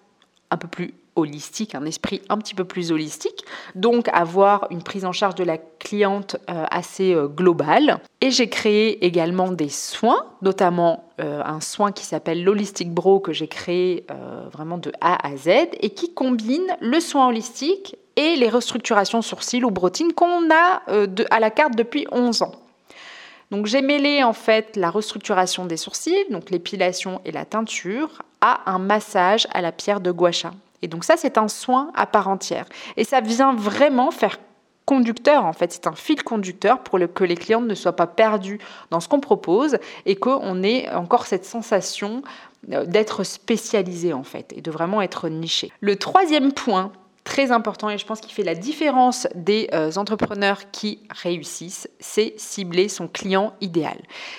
un 0.51 0.57
peu 0.57 0.67
plus 0.67 0.95
holistique, 1.19 1.75
un 1.75 1.85
esprit 1.85 2.23
un 2.29 2.39
petit 2.39 2.55
peu 2.55 2.65
plus 2.65 2.93
holistique, 2.93 3.45
donc 3.75 4.09
avoir 4.13 4.67
une 4.71 4.83
prise 4.83 5.05
en 5.05 5.13
charge 5.13 5.35
de 5.35 5.45
la 5.45 5.59
cliente 5.59 6.37
euh, 6.51 6.65
assez 6.71 7.15
euh, 7.15 7.27
globale. 7.27 7.99
Et 8.21 8.31
j'ai 8.31 8.49
créé 8.49 9.05
également 9.05 9.53
des 9.53 9.69
soins, 9.69 10.27
notamment 10.43 11.05
euh, 11.21 11.43
un 11.45 11.61
soin 11.61 11.93
qui 11.93 12.05
s'appelle 12.05 12.43
l'Holistic 12.43 12.93
Bro 12.93 13.21
que 13.21 13.33
j'ai 13.33 13.49
créé 13.49 14.07
vraiment 14.53 14.79
de 14.79 14.93
A 15.01 15.27
à 15.27 15.37
Z 15.37 15.49
et 15.81 15.91
qui 15.91 16.13
combine 16.13 16.67
le 16.81 17.01
soin 17.01 17.29
holistique 17.29 17.97
et 18.17 18.37
les 18.37 18.49
restructurations 18.49 19.23
sourcils 19.23 19.65
ou 19.65 19.71
brotines 19.71 20.13
qu'on 20.13 20.51
a 20.51 20.83
à 21.31 21.41
la 21.41 21.51
carte 21.51 21.77
depuis 21.77 22.07
11 22.11 22.43
ans. 22.43 22.53
Donc 23.51 23.67
j'ai 23.67 23.83
mêlé 23.83 24.23
en 24.23 24.33
fait 24.33 24.77
la 24.77 24.91
restructuration 24.91 25.65
des 25.65 25.77
sourcils, 25.77 26.25
donc 26.31 26.51
l'épilation 26.51 27.21
et 27.25 27.33
la 27.33 27.45
teinture, 27.45 28.23
à 28.41 28.71
un 28.71 28.79
massage 28.79 29.47
à 29.53 29.61
la 29.61 29.73
pierre 29.73 30.01
de 30.01 30.11
gua 30.11 30.31
et 30.83 30.89
donc 30.89 31.05
ça, 31.05 31.17
c'est 31.17 31.39
un 31.39 31.49
soin 31.49 31.91
à 31.95 32.07
part 32.07 32.29
entière. 32.29 32.67
Et 32.97 33.05
ça 33.05 33.21
vient 33.21 33.55
vraiment 33.55 34.11
faire 34.11 34.39
conducteur 34.89 35.45
en 35.45 35.53
fait, 35.53 35.71
c'est 35.71 35.87
un 35.87 35.95
fil 35.95 36.23
conducteur 36.23 36.79
pour 36.83 36.99
que 37.13 37.23
les 37.23 37.35
clientes 37.35 37.67
ne 37.67 37.75
soient 37.75 37.95
pas 37.95 38.07
perdues 38.07 38.59
dans 38.91 39.01
ce 39.01 39.09
qu'on 39.09 39.21
propose 39.21 39.77
et 40.07 40.17
qu'on 40.17 40.63
ait 40.63 40.89
encore 40.89 41.27
cette 41.27 41.45
sensation 41.45 42.23
euh, 42.73 42.87
d'être 42.87 43.23
spécialisé 43.23 44.15
en 44.15 44.23
fait 44.23 44.55
et 44.57 44.63
de 44.63 44.71
vraiment 44.71 45.03
être 45.03 45.29
niché. 45.29 45.71
Le 45.81 45.97
troisième 45.97 46.53
point 46.53 46.91
très 47.29 47.53
important 47.53 47.91
et 47.91 47.99
je 47.99 48.07
pense 48.07 48.23
qu'il 48.23 48.33
fait 48.33 48.43
la 48.43 48.55
différence 48.55 49.29
des 49.35 49.69
euh, 49.75 49.93
entrepreneurs 49.97 50.71
qui 50.71 51.01
réussissent, 51.11 51.87
c'est 52.01 52.33
cibler 52.39 52.89
son 52.89 53.07
client 53.07 53.53
idéal. 53.61 53.99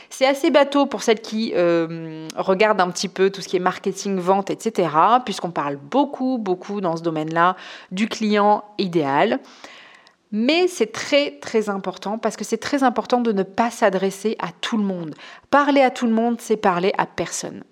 C'est 0.10 0.26
assez 0.26 0.50
bateau 0.50 0.88
pour 0.88 1.04
celles 1.04 1.22
qui 1.22 1.54
euh, 1.56 2.28
regardent 2.36 2.82
un 2.82 2.90
petit 2.90 3.08
peu 3.08 3.30
tout 3.30 3.42
ce 3.42 3.48
qui 3.48 3.58
est 3.58 3.60
marketing, 3.60 4.18
vente, 4.18 4.50
etc., 4.50 4.90
puisqu'on 5.24 5.52
parle 5.52 5.76
beaucoup, 5.76 6.40
beaucoup 6.40 6.82
dans 6.82 6.98
ce 6.98 7.04
domaine-là 7.04 7.56
du 7.92 8.10
client 8.10 8.64
idéal. 8.80 9.40
Mais 10.32 10.68
c'est 10.68 10.92
très 10.92 11.38
très 11.40 11.70
important 11.70 12.18
parce 12.18 12.38
que 12.38 12.44
c'est 12.44 12.58
très 12.58 12.82
important 12.82 13.22
de 13.22 13.32
ne 13.32 13.44
pas 13.44 13.70
s'adresser 13.70 14.36
à 14.40 14.48
tout 14.62 14.78
le 14.78 14.84
monde. 14.84 15.14
Parler 15.52 15.82
à 15.82 15.92
tout 15.92 16.08
le 16.08 16.14
monde, 16.14 16.42
c'est 16.42 16.58
parler 16.58 16.92
à 16.98 17.06
personne. 17.06 17.64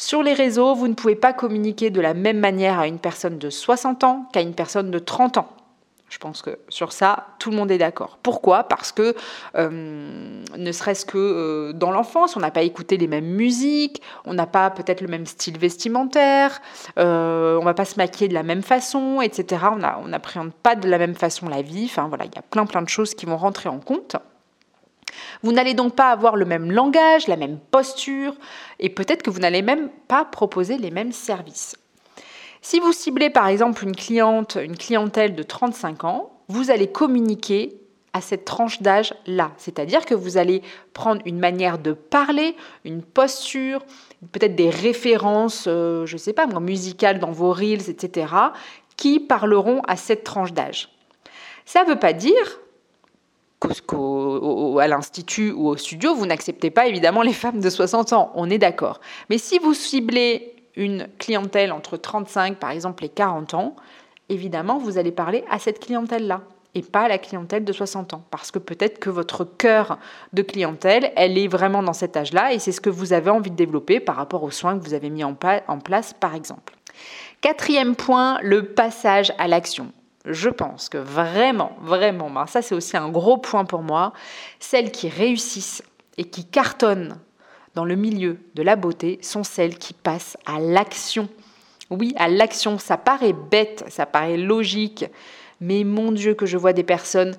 Sur 0.00 0.22
les 0.22 0.32
réseaux, 0.32 0.74
vous 0.74 0.88
ne 0.88 0.94
pouvez 0.94 1.14
pas 1.14 1.34
communiquer 1.34 1.90
de 1.90 2.00
la 2.00 2.14
même 2.14 2.38
manière 2.38 2.80
à 2.80 2.86
une 2.86 2.98
personne 2.98 3.36
de 3.36 3.50
60 3.50 4.02
ans 4.02 4.26
qu'à 4.32 4.40
une 4.40 4.54
personne 4.54 4.90
de 4.90 4.98
30 4.98 5.36
ans. 5.36 5.48
Je 6.08 6.16
pense 6.16 6.40
que 6.40 6.58
sur 6.70 6.90
ça, 6.92 7.26
tout 7.38 7.50
le 7.50 7.56
monde 7.56 7.70
est 7.70 7.76
d'accord. 7.76 8.18
Pourquoi? 8.22 8.64
Parce 8.64 8.92
que, 8.92 9.14
euh, 9.56 10.42
ne 10.56 10.72
serait-ce 10.72 11.04
que 11.04 11.18
euh, 11.18 11.72
dans 11.74 11.90
l'enfance, 11.90 12.34
on 12.34 12.40
n'a 12.40 12.50
pas 12.50 12.62
écouté 12.62 12.96
les 12.96 13.08
mêmes 13.08 13.26
musiques, 13.26 14.00
on 14.24 14.32
n'a 14.32 14.46
pas 14.46 14.70
peut-être 14.70 15.02
le 15.02 15.08
même 15.08 15.26
style 15.26 15.58
vestimentaire, 15.58 16.62
euh, 16.98 17.58
on 17.60 17.64
va 17.66 17.74
pas 17.74 17.84
se 17.84 17.96
maquiller 17.96 18.28
de 18.28 18.34
la 18.34 18.42
même 18.42 18.62
façon, 18.62 19.20
etc. 19.20 19.66
On 20.02 20.08
n'appréhende 20.08 20.52
pas 20.62 20.76
de 20.76 20.88
la 20.88 20.96
même 20.96 21.14
façon 21.14 21.46
la 21.46 21.60
vie. 21.60 21.84
Enfin 21.84 22.08
voilà, 22.08 22.24
il 22.24 22.34
y 22.34 22.38
a 22.38 22.42
plein 22.42 22.64
plein 22.64 22.80
de 22.80 22.88
choses 22.88 23.12
qui 23.14 23.26
vont 23.26 23.36
rentrer 23.36 23.68
en 23.68 23.80
compte. 23.80 24.16
Vous 25.42 25.52
n'allez 25.52 25.74
donc 25.74 25.94
pas 25.94 26.10
avoir 26.10 26.36
le 26.36 26.44
même 26.44 26.70
langage, 26.70 27.28
la 27.28 27.36
même 27.36 27.58
posture, 27.70 28.34
et 28.78 28.90
peut-être 28.90 29.22
que 29.22 29.30
vous 29.30 29.40
n'allez 29.40 29.62
même 29.62 29.88
pas 30.08 30.24
proposer 30.24 30.76
les 30.76 30.90
mêmes 30.90 31.12
services. 31.12 31.76
Si 32.62 32.78
vous 32.78 32.92
ciblez 32.92 33.30
par 33.30 33.48
exemple 33.48 33.84
une 33.84 33.96
cliente, 33.96 34.58
une 34.62 34.76
clientèle 34.76 35.34
de 35.34 35.42
35 35.42 36.04
ans, 36.04 36.32
vous 36.48 36.70
allez 36.70 36.88
communiquer 36.88 37.80
à 38.12 38.20
cette 38.20 38.44
tranche 38.44 38.82
d'âge-là. 38.82 39.52
C'est-à-dire 39.56 40.04
que 40.04 40.14
vous 40.14 40.36
allez 40.36 40.62
prendre 40.92 41.22
une 41.24 41.38
manière 41.38 41.78
de 41.78 41.92
parler, 41.92 42.56
une 42.84 43.02
posture, 43.02 43.84
peut-être 44.32 44.56
des 44.56 44.68
références, 44.68 45.66
euh, 45.68 46.06
je 46.06 46.14
ne 46.14 46.18
sais 46.18 46.32
pas 46.32 46.46
musicales 46.46 47.20
dans 47.20 47.30
vos 47.30 47.52
reels, 47.52 47.88
etc., 47.88 48.34
qui 48.96 49.20
parleront 49.20 49.80
à 49.86 49.96
cette 49.96 50.24
tranche 50.24 50.52
d'âge. 50.52 50.90
Ça 51.64 51.84
ne 51.84 51.88
veut 51.88 51.98
pas 51.98 52.12
dire 52.12 52.60
qu'à 53.60 54.88
l'institut 54.88 55.52
ou 55.52 55.68
au 55.68 55.76
studio, 55.76 56.14
vous 56.14 56.26
n'acceptez 56.26 56.70
pas 56.70 56.86
évidemment 56.86 57.22
les 57.22 57.32
femmes 57.32 57.60
de 57.60 57.70
60 57.70 58.12
ans, 58.12 58.32
on 58.34 58.48
est 58.50 58.58
d'accord. 58.58 59.00
Mais 59.28 59.38
si 59.38 59.58
vous 59.58 59.74
ciblez 59.74 60.54
une 60.76 61.08
clientèle 61.18 61.72
entre 61.72 61.96
35 61.96 62.56
par 62.56 62.70
exemple 62.70 63.04
et 63.04 63.08
40 63.08 63.54
ans, 63.54 63.76
évidemment 64.28 64.78
vous 64.78 64.98
allez 64.98 65.12
parler 65.12 65.44
à 65.50 65.58
cette 65.58 65.80
clientèle-là 65.80 66.42
et 66.74 66.82
pas 66.82 67.02
à 67.02 67.08
la 67.08 67.18
clientèle 67.18 67.64
de 67.64 67.72
60 67.72 68.14
ans. 68.14 68.22
Parce 68.30 68.50
que 68.50 68.58
peut-être 68.58 68.98
que 68.98 69.10
votre 69.10 69.44
cœur 69.44 69.98
de 70.32 70.42
clientèle, 70.42 71.12
elle 71.16 71.36
est 71.36 71.48
vraiment 71.48 71.82
dans 71.82 71.92
cet 71.92 72.16
âge-là 72.16 72.52
et 72.52 72.58
c'est 72.58 72.72
ce 72.72 72.80
que 72.80 72.90
vous 72.90 73.12
avez 73.12 73.30
envie 73.30 73.50
de 73.50 73.56
développer 73.56 74.00
par 74.00 74.16
rapport 74.16 74.42
aux 74.42 74.50
soins 74.50 74.78
que 74.78 74.84
vous 74.84 74.94
avez 74.94 75.10
mis 75.10 75.24
en, 75.24 75.34
place, 75.34 76.14
par 76.18 76.34
exemple. 76.34 76.74
Quatrième 77.40 77.96
point, 77.96 78.38
le 78.42 78.66
passage 78.66 79.32
à 79.38 79.48
l'action 79.48 79.92
je 80.26 80.50
pense 80.50 80.88
que 80.88 80.98
vraiment, 80.98 81.76
vraiment, 81.80 82.30
ben 82.30 82.46
ça 82.46 82.62
c'est 82.62 82.74
aussi 82.74 82.96
un 82.96 83.08
gros 83.08 83.38
point 83.38 83.64
pour 83.64 83.82
moi, 83.82 84.12
celles 84.58 84.90
qui 84.90 85.08
réussissent 85.08 85.82
et 86.18 86.24
qui 86.24 86.44
cartonnent 86.44 87.18
dans 87.74 87.84
le 87.84 87.94
milieu 87.94 88.38
de 88.54 88.62
la 88.62 88.76
beauté 88.76 89.18
sont 89.22 89.44
celles 89.44 89.78
qui 89.78 89.94
passent 89.94 90.36
à 90.44 90.58
l'action. 90.58 91.28
Oui, 91.88 92.14
à 92.16 92.28
l'action, 92.28 92.78
ça 92.78 92.96
paraît 92.96 93.32
bête, 93.32 93.84
ça 93.88 94.06
paraît 94.06 94.36
logique, 94.36 95.06
mais 95.60 95.84
mon 95.84 96.12
Dieu 96.12 96.34
que 96.34 96.46
je 96.46 96.56
vois 96.56 96.72
des 96.72 96.84
personnes 96.84 97.34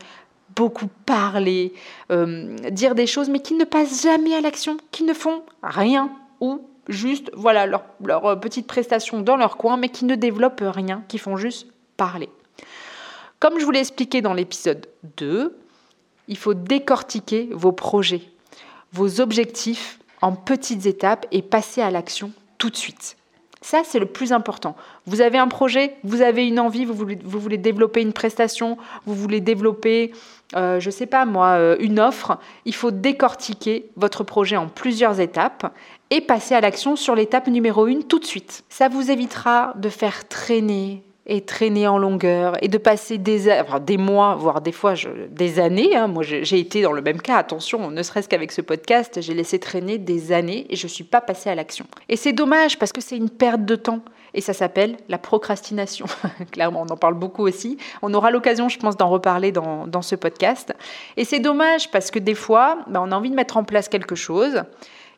beaucoup 0.55 0.87
parler, 1.05 1.73
euh, 2.11 2.55
dire 2.71 2.95
des 2.95 3.07
choses, 3.07 3.29
mais 3.29 3.39
qui 3.39 3.53
ne 3.53 3.63
passent 3.63 4.01
jamais 4.01 4.35
à 4.35 4.41
l'action, 4.41 4.77
qui 4.91 5.03
ne 5.03 5.13
font 5.13 5.43
rien 5.63 6.11
ou 6.41 6.61
juste, 6.87 7.31
voilà, 7.33 7.65
leur, 7.65 7.85
leur 8.03 8.39
petite 8.39 8.67
prestation 8.67 9.21
dans 9.21 9.37
leur 9.37 9.55
coin, 9.55 9.77
mais 9.77 9.89
qui 9.89 10.05
ne 10.05 10.15
développent 10.15 10.63
rien, 10.65 11.03
qui 11.07 11.19
font 11.19 11.37
juste 11.37 11.67
parler. 11.95 12.29
Comme 13.41 13.59
je 13.59 13.65
vous 13.65 13.71
l'ai 13.71 13.79
expliqué 13.79 14.21
dans 14.21 14.35
l'épisode 14.35 14.85
2, 15.17 15.57
il 16.27 16.37
faut 16.37 16.53
décortiquer 16.53 17.49
vos 17.51 17.71
projets, 17.71 18.21
vos 18.93 19.19
objectifs 19.19 19.97
en 20.21 20.33
petites 20.33 20.85
étapes 20.85 21.25
et 21.31 21.41
passer 21.41 21.81
à 21.81 21.89
l'action 21.89 22.31
tout 22.59 22.69
de 22.69 22.77
suite. 22.77 23.17
Ça, 23.59 23.81
c'est 23.83 23.97
le 23.97 24.05
plus 24.05 24.31
important. 24.31 24.75
Vous 25.07 25.21
avez 25.21 25.39
un 25.39 25.47
projet, 25.47 25.95
vous 26.03 26.21
avez 26.21 26.47
une 26.47 26.59
envie, 26.59 26.85
vous 26.85 26.93
voulez, 26.93 27.57
développer 27.57 28.03
une 28.03 28.13
prestation, 28.13 28.77
vous 29.07 29.15
voulez 29.15 29.41
développer, 29.41 30.11
euh, 30.55 30.79
je 30.79 30.89
ne 30.89 30.91
sais 30.91 31.07
pas 31.07 31.25
moi, 31.25 31.53
euh, 31.53 31.77
une 31.79 31.99
offre. 31.99 32.37
Il 32.65 32.75
faut 32.75 32.91
décortiquer 32.91 33.89
votre 33.95 34.23
projet 34.23 34.55
en 34.55 34.67
plusieurs 34.67 35.19
étapes 35.19 35.75
et 36.11 36.21
passer 36.21 36.53
à 36.53 36.61
l'action 36.61 36.95
sur 36.95 37.15
l'étape 37.15 37.47
numéro 37.47 37.87
1 37.87 38.01
tout 38.01 38.19
de 38.19 38.25
suite. 38.25 38.63
Ça 38.69 38.87
vous 38.87 39.09
évitera 39.09 39.73
de 39.77 39.89
faire 39.89 40.27
traîner 40.27 41.01
et 41.27 41.41
traîner 41.41 41.87
en 41.87 41.97
longueur 41.97 42.55
et 42.63 42.67
de 42.67 42.77
passer 42.77 43.17
des, 43.17 43.61
des 43.85 43.97
mois, 43.97 44.35
voire 44.35 44.61
des 44.61 44.71
fois 44.71 44.95
des 45.29 45.59
années. 45.59 45.95
Hein. 45.95 46.07
Moi, 46.07 46.23
j'ai 46.23 46.59
été 46.59 46.81
dans 46.81 46.91
le 46.91 47.01
même 47.01 47.21
cas. 47.21 47.37
Attention, 47.37 47.91
ne 47.91 48.03
serait-ce 48.03 48.27
qu'avec 48.27 48.51
ce 48.51 48.61
podcast, 48.61 49.21
j'ai 49.21 49.33
laissé 49.33 49.59
traîner 49.59 49.97
des 49.97 50.31
années 50.31 50.65
et 50.69 50.75
je 50.75 50.85
ne 50.85 50.89
suis 50.89 51.03
pas 51.03 51.21
passée 51.21 51.49
à 51.49 51.55
l'action. 51.55 51.85
Et 52.09 52.15
c'est 52.15 52.33
dommage 52.33 52.79
parce 52.79 52.91
que 52.91 53.01
c'est 53.01 53.17
une 53.17 53.29
perte 53.29 53.65
de 53.65 53.75
temps. 53.75 54.01
Et 54.33 54.41
ça 54.41 54.53
s'appelle 54.53 54.95
la 55.09 55.17
procrastination. 55.17 56.05
Clairement, 56.51 56.85
on 56.87 56.91
en 56.91 56.97
parle 56.97 57.15
beaucoup 57.15 57.45
aussi. 57.45 57.77
On 58.01 58.13
aura 58.13 58.31
l'occasion, 58.31 58.69
je 58.69 58.79
pense, 58.79 58.95
d'en 58.95 59.09
reparler 59.09 59.51
dans, 59.51 59.87
dans, 59.87 60.01
ce 60.01 60.15
podcast. 60.15 60.73
Et 61.17 61.25
c'est 61.25 61.39
dommage 61.39 61.91
parce 61.91 62.11
que 62.11 62.19
des 62.19 62.35
fois, 62.35 62.79
ben, 62.87 63.03
on 63.05 63.11
a 63.11 63.15
envie 63.15 63.29
de 63.29 63.35
mettre 63.35 63.57
en 63.57 63.65
place 63.65 63.89
quelque 63.89 64.15
chose. 64.15 64.63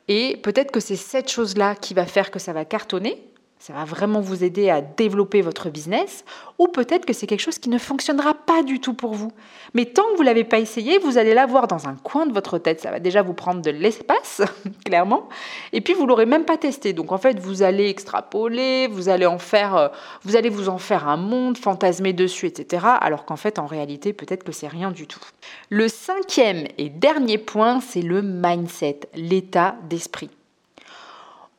Et 0.07 0.37
peut-être 0.37 0.71
que 0.71 0.79
c'est 0.79 0.95
cette 0.95 1.31
chose-là 1.31 1.75
qui 1.75 1.93
va 1.93 2.05
faire 2.05 2.31
que 2.31 2.39
ça 2.39 2.53
va 2.53 2.65
cartonner, 2.65 3.23
ça 3.65 3.71
va 3.71 3.85
vraiment 3.85 4.19
vous 4.19 4.43
aider 4.43 4.69
à 4.69 4.81
développer 4.81 5.39
votre 5.39 5.69
business, 5.69 6.25
ou 6.59 6.67
peut-être 6.67 7.05
que 7.05 7.13
c'est 7.13 7.27
quelque 7.27 7.39
chose 7.39 7.59
qui 7.59 7.69
ne 7.69 7.77
fonctionnera 7.77 8.33
pas 8.33 8.61
du 8.61 8.81
tout 8.81 8.93
pour 8.93 9.13
vous. 9.13 9.31
Mais 9.73 9.85
tant 9.85 10.03
que 10.03 10.17
vous 10.17 10.23
ne 10.23 10.25
l'avez 10.25 10.43
pas 10.43 10.59
essayé, 10.59 10.97
vous 10.97 11.17
allez 11.17 11.33
l'avoir 11.33 11.69
dans 11.69 11.87
un 11.87 11.95
coin 11.95 12.25
de 12.25 12.33
votre 12.33 12.57
tête. 12.57 12.81
Ça 12.81 12.91
va 12.91 12.99
déjà 12.99 13.21
vous 13.21 13.33
prendre 13.33 13.61
de 13.61 13.71
l'espace, 13.71 14.41
clairement, 14.85 15.29
et 15.71 15.79
puis 15.79 15.93
vous 15.93 16.05
l'aurez 16.05 16.25
même 16.25 16.43
pas 16.43 16.57
testé. 16.57 16.91
Donc 16.91 17.13
en 17.13 17.17
fait, 17.17 17.39
vous 17.39 17.63
allez 17.63 17.87
extrapoler, 17.87 18.87
vous 18.87 19.07
allez 19.07 19.25
en 19.25 19.39
faire, 19.39 19.77
euh, 19.77 19.87
vous 20.23 20.35
allez 20.35 20.49
vous 20.49 20.67
en 20.67 20.77
faire 20.77 21.07
un 21.07 21.15
monde, 21.15 21.57
fantasmer 21.57 22.11
dessus, 22.11 22.47
etc. 22.47 22.85
Alors 22.99 23.23
qu'en 23.23 23.37
fait, 23.37 23.59
en 23.59 23.65
réalité, 23.65 24.11
peut-être 24.11 24.43
que 24.43 24.51
c'est 24.51 24.67
rien 24.67 24.91
du 24.91 25.07
tout. 25.07 25.23
Le 25.69 25.87
cinquième 25.87 26.65
et 26.77 26.89
dernier 26.89 27.37
point, 27.37 27.79
c'est 27.79 28.01
le 28.01 28.21
mindset, 28.23 28.99
l'état 29.15 29.77
d'esprit. 29.89 30.31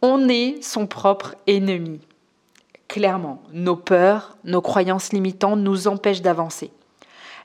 On 0.06 0.28
est 0.28 0.62
son 0.62 0.87
propre 0.87 1.34
ennemi. 1.46 1.99
Clairement, 2.88 3.40
nos 3.54 3.75
peurs, 3.75 4.37
nos 4.44 4.61
croyances 4.61 5.14
limitantes 5.14 5.61
nous 5.61 5.88
empêchent 5.88 6.20
d'avancer. 6.20 6.70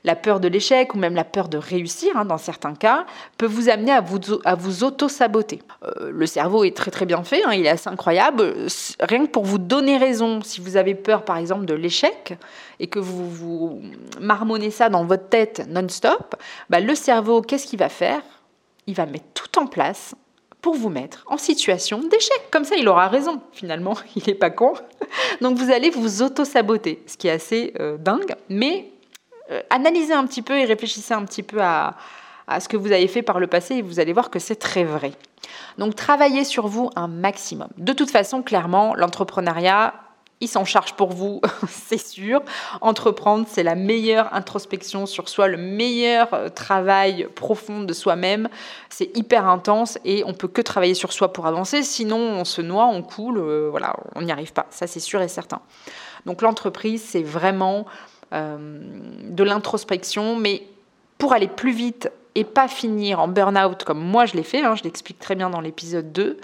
La 0.04 0.14
peur 0.14 0.40
de 0.40 0.48
l'échec 0.48 0.94
ou 0.94 0.98
même 0.98 1.14
la 1.14 1.24
peur 1.24 1.48
de 1.48 1.56
réussir, 1.56 2.14
hein, 2.18 2.26
dans 2.26 2.36
certains 2.36 2.74
cas, 2.74 3.06
peut 3.38 3.46
vous 3.46 3.70
amener 3.70 3.92
à 3.92 4.02
vous, 4.02 4.18
à 4.44 4.56
vous 4.56 4.84
auto-saboter. 4.84 5.62
Euh, 5.84 6.10
le 6.10 6.26
cerveau 6.26 6.62
est 6.62 6.76
très 6.76 6.90
très 6.90 7.06
bien 7.06 7.24
fait, 7.24 7.42
hein, 7.46 7.54
il 7.54 7.64
est 7.64 7.70
assez 7.70 7.88
incroyable. 7.88 8.54
Rien 9.00 9.24
que 9.24 9.30
pour 9.30 9.46
vous 9.46 9.56
donner 9.56 9.96
raison, 9.96 10.42
si 10.42 10.60
vous 10.60 10.76
avez 10.76 10.94
peur 10.94 11.24
par 11.24 11.38
exemple 11.38 11.64
de 11.64 11.72
l'échec 11.72 12.36
et 12.78 12.88
que 12.88 12.98
vous, 12.98 13.30
vous 13.30 13.82
marmonnez 14.20 14.70
ça 14.70 14.90
dans 14.90 15.06
votre 15.06 15.30
tête 15.30 15.66
non-stop, 15.66 16.36
bah, 16.68 16.80
le 16.80 16.94
cerveau, 16.94 17.40
qu'est-ce 17.40 17.66
qu'il 17.66 17.78
va 17.78 17.88
faire? 17.88 18.20
Il 18.86 18.96
va 18.96 19.06
mettre 19.06 19.32
tout 19.32 19.58
en 19.58 19.66
place 19.66 20.14
pour 20.60 20.74
vous 20.74 20.88
mettre 20.88 21.24
en 21.28 21.38
situation 21.38 21.98
d'échec. 22.00 22.50
Comme 22.50 22.64
ça, 22.64 22.76
il 22.76 22.88
aura 22.88 23.08
raison, 23.08 23.40
finalement, 23.52 23.94
il 24.16 24.22
n'est 24.26 24.34
pas 24.34 24.50
con. 24.50 24.74
Donc 25.40 25.58
vous 25.58 25.70
allez 25.70 25.90
vous 25.90 26.22
auto-saboter, 26.22 27.02
ce 27.06 27.16
qui 27.16 27.28
est 27.28 27.32
assez 27.32 27.72
euh, 27.80 27.96
dingue. 27.96 28.34
Mais 28.48 28.90
euh, 29.50 29.60
analysez 29.70 30.12
un 30.12 30.26
petit 30.26 30.42
peu 30.42 30.58
et 30.58 30.64
réfléchissez 30.64 31.14
un 31.14 31.24
petit 31.24 31.42
peu 31.42 31.60
à, 31.60 31.96
à 32.46 32.60
ce 32.60 32.68
que 32.68 32.76
vous 32.76 32.92
avez 32.92 33.08
fait 33.08 33.22
par 33.22 33.40
le 33.40 33.46
passé 33.46 33.76
et 33.76 33.82
vous 33.82 34.00
allez 34.00 34.12
voir 34.12 34.30
que 34.30 34.38
c'est 34.38 34.56
très 34.56 34.84
vrai. 34.84 35.12
Donc 35.78 35.94
travaillez 35.94 36.44
sur 36.44 36.66
vous 36.66 36.90
un 36.96 37.08
maximum. 37.08 37.68
De 37.78 37.92
toute 37.92 38.10
façon, 38.10 38.42
clairement, 38.42 38.94
l'entrepreneuriat, 38.94 39.94
il 40.40 40.48
s'en 40.48 40.64
charge 40.64 40.94
pour 40.94 41.12
vous, 41.12 41.40
c'est 41.68 42.00
sûr. 42.00 42.42
Entreprendre, 42.80 43.46
c'est 43.48 43.62
la 43.62 43.74
meilleure 43.74 44.32
introspection 44.34 45.06
sur 45.06 45.28
soi, 45.28 45.48
le 45.48 45.56
meilleur 45.56 46.32
euh, 46.32 46.48
travail 46.48 47.28
profond 47.34 47.82
de 47.82 47.92
soi-même. 47.92 48.48
C'est 48.88 49.16
hyper 49.16 49.46
intense 49.46 49.98
et 50.04 50.24
on 50.24 50.32
peut 50.32 50.48
que 50.48 50.62
travailler 50.62 50.94
sur 50.94 51.12
soi 51.12 51.32
pour 51.32 51.46
avancer. 51.46 51.82
Sinon, 51.82 52.16
on 52.16 52.44
se 52.44 52.62
noie, 52.62 52.86
on 52.86 53.02
coule, 53.02 53.38
euh, 53.38 53.68
voilà, 53.70 53.94
on 54.14 54.22
n'y 54.22 54.32
arrive 54.32 54.52
pas. 54.52 54.66
Ça, 54.70 54.86
c'est 54.86 55.00
sûr 55.00 55.20
et 55.20 55.28
certain. 55.28 55.60
Donc 56.26 56.42
l'entreprise, 56.42 57.02
c'est 57.02 57.22
vraiment 57.22 57.86
euh, 58.32 58.80
de 59.24 59.44
l'introspection, 59.44 60.36
mais 60.36 60.62
pour 61.18 61.32
aller 61.32 61.48
plus 61.48 61.72
vite 61.72 62.10
et 62.34 62.44
pas 62.44 62.68
finir 62.68 63.20
en 63.20 63.28
burn-out 63.28 63.82
comme 63.84 63.98
moi 63.98 64.24
je 64.24 64.34
l'ai 64.34 64.44
fait, 64.44 64.62
hein, 64.62 64.76
je 64.76 64.84
l'explique 64.84 65.18
très 65.18 65.34
bien 65.34 65.50
dans 65.50 65.60
l'épisode 65.60 66.12
2, 66.12 66.38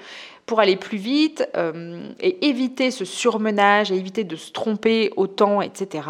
pour 0.46 0.60
aller 0.60 0.76
plus 0.76 0.98
vite 0.98 1.48
euh, 1.56 2.08
et 2.20 2.46
éviter 2.46 2.90
ce 2.90 3.04
surmenage 3.04 3.90
éviter 3.90 4.24
de 4.24 4.36
se 4.36 4.52
tromper 4.52 5.10
autant, 5.16 5.60
etc. 5.60 6.08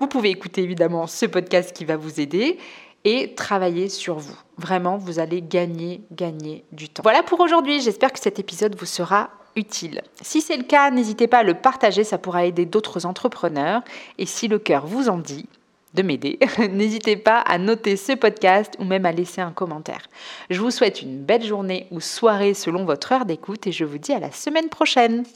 Vous 0.00 0.08
pouvez 0.08 0.30
écouter 0.30 0.62
évidemment 0.62 1.06
ce 1.06 1.26
podcast 1.26 1.74
qui 1.74 1.84
va 1.84 1.96
vous 1.96 2.20
aider 2.20 2.58
et 3.04 3.34
travailler 3.34 3.88
sur 3.88 4.18
vous. 4.18 4.36
Vraiment, 4.58 4.98
vous 4.98 5.20
allez 5.20 5.40
gagner, 5.40 6.02
gagner 6.10 6.64
du 6.72 6.88
temps. 6.88 7.02
Voilà 7.02 7.22
pour 7.22 7.40
aujourd'hui. 7.40 7.80
J'espère 7.80 8.12
que 8.12 8.18
cet 8.18 8.38
épisode 8.38 8.76
vous 8.76 8.86
sera 8.86 9.30
utile. 9.56 10.02
Si 10.20 10.40
c'est 10.40 10.56
le 10.56 10.64
cas, 10.64 10.90
n'hésitez 10.90 11.26
pas 11.26 11.38
à 11.38 11.42
le 11.42 11.54
partager, 11.54 12.04
ça 12.04 12.18
pourra 12.18 12.44
aider 12.44 12.66
d'autres 12.66 13.06
entrepreneurs. 13.06 13.82
Et 14.18 14.26
si 14.26 14.48
le 14.48 14.58
cœur 14.58 14.86
vous 14.86 15.08
en 15.08 15.18
dit, 15.18 15.46
de 15.94 16.02
m'aider, 16.02 16.38
n'hésitez 16.70 17.16
pas 17.16 17.38
à 17.38 17.58
noter 17.58 17.96
ce 17.96 18.12
podcast 18.12 18.74
ou 18.78 18.84
même 18.84 19.06
à 19.06 19.12
laisser 19.12 19.40
un 19.40 19.52
commentaire. 19.52 20.08
Je 20.50 20.60
vous 20.60 20.70
souhaite 20.70 21.02
une 21.02 21.22
belle 21.22 21.44
journée 21.44 21.86
ou 21.90 22.00
soirée 22.00 22.54
selon 22.54 22.84
votre 22.84 23.12
heure 23.12 23.24
d'écoute 23.24 23.66
et 23.66 23.72
je 23.72 23.84
vous 23.84 23.98
dis 23.98 24.12
à 24.12 24.18
la 24.18 24.30
semaine 24.30 24.68
prochaine. 24.68 25.24